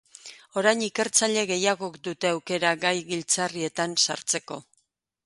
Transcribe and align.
Orain 0.59 0.79
ikertzaile 0.85 1.43
gehiagok 1.51 1.99
dute 2.07 2.31
aukera 2.31 2.71
gai 2.87 2.95
giltzarrietan 3.11 3.95
sartzeko. 4.05 4.59